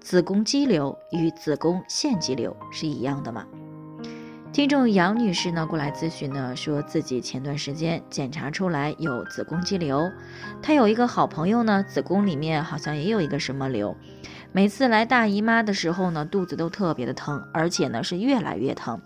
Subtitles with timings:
[0.00, 3.44] 子宫肌瘤与子宫腺肌瘤是一样的吗？
[4.52, 10.10] 听众杨女士呢过来咨询呢，说自己前段时间检查出来有子宫肌瘤，
[10.62, 13.94] 她有一个好朋友呢，子宫里面好像也有一个什么瘤，
[14.50, 18.98] 每次来大姨妈的时候呢，肚子都特别的疼，而且呢是越来越疼，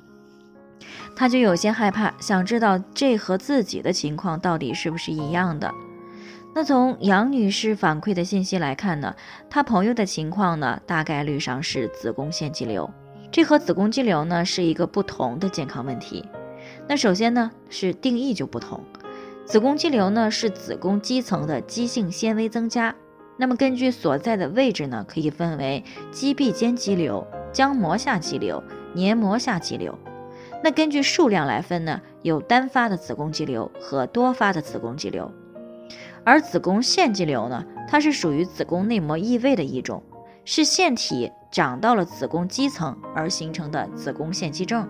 [1.16, 5.72] 她就有些害怕，想知道这和自己的情况到底是不是一样的。
[6.54, 9.14] 那从杨女士反馈的信息来看呢，
[9.48, 12.90] 她朋友的情况呢，大概率上是子宫腺肌瘤，
[13.30, 16.28] 这和子宫肌瘤呢是一个不同的健康问题。
[16.86, 18.78] 那首先呢是定义就不同，
[19.46, 22.94] 子宫肌瘤呢是子宫肌层的肌性纤维增加，
[23.38, 29.98] 那么根据所在的位置呢，可以分为肌壁间肌瘤、浆膜下肌瘤、黏膜下肌瘤。
[30.62, 35.32] 那根据数量来分呢，有单发的子宫肌瘤和多发的子宫肌瘤。
[36.24, 40.02] 而子宫腺肌瘤呢，它是属于子宫内膜异位的一种，
[40.44, 44.88] 是腺体长到了子宫肌层而形成的子宫腺肌症。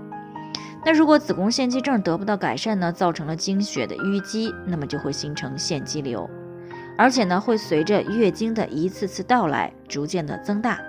[0.84, 6.28] 那如果子宫腺肌症得不到改善呢，造成了经血的淤积，那么就会形成腺肌瘤，
[6.98, 10.80] 而且呢会随着月经的一次次到来逐渐的增大。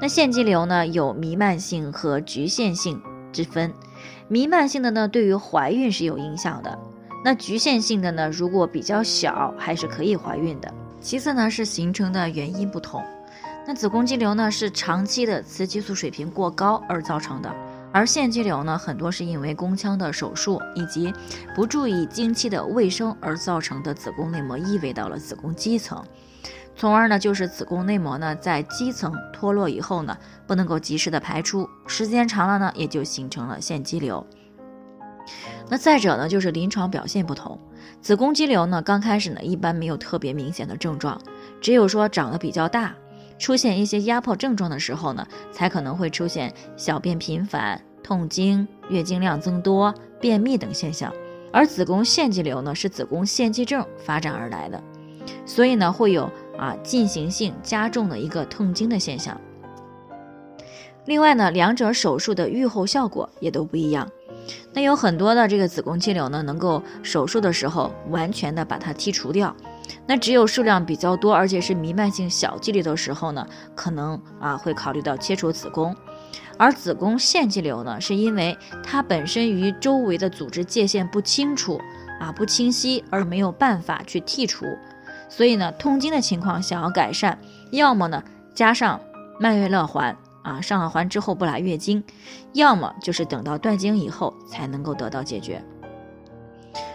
[0.00, 3.72] 那腺肌瘤呢有弥漫性和局限性之分，
[4.26, 6.78] 弥漫性的呢对于怀孕是有影响的。
[7.26, 10.72] 那局限性的呢，如果比较小，还是可以怀孕的。
[11.00, 13.02] 其次呢，是形成的原因不同。
[13.66, 17.52] 那子宫肌瘤呢，是长期的雌激素水平过高而造成的，
[17.90, 21.12] 而腺肌瘤呢，很多是因为宫腔的手术以及
[21.52, 26.00] 不注意经期的卫生而造成的子宫内膜异位到了子宫肌层，
[26.76, 34.24] 从而呢，就是子宫内膜呢在肌层脱落以后呢，不能够及时的排出，时间长了呢，也就形成了腺肌瘤。
[35.68, 37.58] 那再者呢，就是临床表现不同。
[38.00, 41.20] 子宫肌瘤呢，刚开始呢，一般没有特别明显的症状，
[41.60, 42.94] 只有说长得比较大，
[43.38, 51.12] 出现一些压迫症状的时候呢，才可能会出现小便频繁、痛经、月经量增多、便秘等现象。
[51.52, 54.80] 而子宫腺肌瘤呢，是子宫腺肌症发展而来的，
[55.44, 59.40] 所以呢，会有啊进行性加重的一个痛经的现象。
[61.06, 64.08] 另外呢，两者手术的预后效果也都不一样。
[64.72, 69.54] 那有很多的这个子宫肌瘤呢，能够手术的时候完全的把它剔除掉。
[70.06, 75.94] 那只有数量比较多，而且是弥漫性小肌瘤的时候呢，可能啊会考虑到切除子宫。
[76.58, 81.80] 而子宫腺肌瘤呢，是因为它本身与周围的组织界限不清楚
[82.20, 84.64] 啊不清晰，而没有办法去剔除。
[85.28, 87.38] 所以呢，痛经的情况想要改善，
[87.70, 88.22] 要么呢
[88.54, 89.00] 加上
[89.38, 90.16] 曼月乐环。
[90.46, 92.04] 啊，上了环之后不来月经，
[92.52, 95.60] 要么就是等到断经以后才能够得到解决。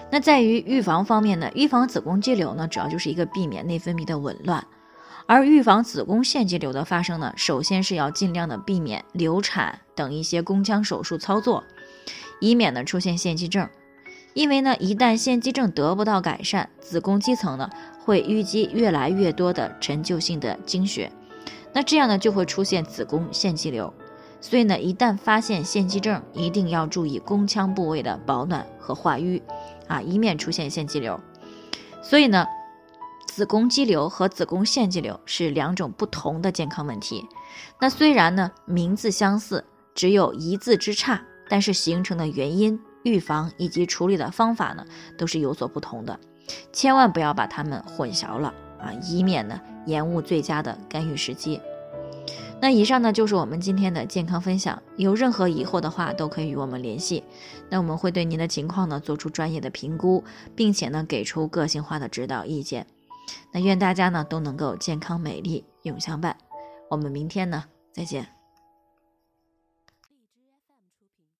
[0.09, 4.65] 那在于预防方面呢，预防子宫肌瘤呢，主要就是一个避免内分泌的紊乱，
[5.25, 11.65] 而预防子宫腺肌瘤的发生呢，首先是要尽量的避免流产等一些宫腔手术操作，
[12.39, 13.67] 以免呢出现腺肌症。
[14.33, 17.69] 因为呢，一旦腺肌症得不到改善，子宫肌层呢
[18.05, 21.11] 会淤积越来越多的陈旧性的经血。
[21.73, 23.93] 那这样呢，就会出现子宫腺肌瘤，
[24.39, 29.41] 所以呢，一旦发现腺肌症，一定要注意宫腔部位的保暖和化瘀，
[29.87, 31.19] 啊，以免出现腺肌瘤。
[32.01, 32.45] 所以呢，
[33.27, 37.25] 子宫肌瘤和子宫腺肌瘤是两种不同的健康问题。
[37.79, 39.63] 那虽然呢名字相似，
[39.95, 44.85] 只有一字之差，但是形成的原因、预防以及处理的方法呢，
[45.17, 46.19] 都是有所不同的。
[46.73, 49.59] 千万不要把它们混淆了啊，以免呢。
[49.85, 51.59] 延误最佳的干预时机。
[52.59, 54.79] 那以上呢就是我们今天的健康分享。
[54.95, 57.23] 有任何疑惑的话，都可以与我们联系。
[57.69, 60.23] 那我们会对您的情况呢做出专业的评估，
[60.55, 62.85] 并且呢给出个性化的指导意见。
[63.51, 66.37] 那愿大家呢都能够健康美丽永相伴。
[66.89, 68.40] 我们明天呢再见。